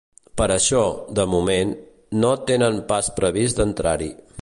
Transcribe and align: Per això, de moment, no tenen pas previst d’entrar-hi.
Per 0.41 0.45
això, 0.53 0.79
de 1.19 1.25
moment, 1.35 1.75
no 2.25 2.33
tenen 2.53 2.83
pas 2.93 3.15
previst 3.23 3.61
d’entrar-hi. 3.63 4.15